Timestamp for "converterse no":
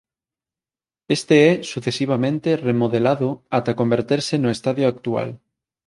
3.79-4.49